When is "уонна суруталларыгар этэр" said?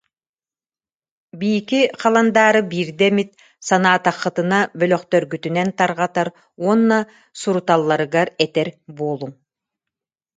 6.63-8.67